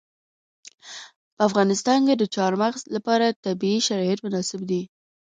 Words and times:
په 1.35 1.41
افغانستان 1.47 1.99
کې 2.07 2.15
د 2.17 2.23
چار 2.35 2.51
مغز 2.61 2.81
لپاره 2.95 3.37
طبیعي 3.45 3.79
شرایط 3.87 4.19
مناسب 4.25 4.59
دي. 4.69 4.81